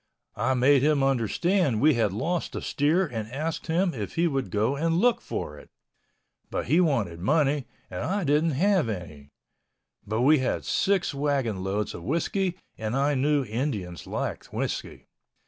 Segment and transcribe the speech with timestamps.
[0.37, 4.49] I made him understand we had lost a steer and asked him if he would
[4.49, 5.69] go and look for it.
[6.49, 9.29] But he wanted money and I didn't have any...
[10.07, 15.05] but we had six wagon loads of whiskey and I knew Indians liked whiskey.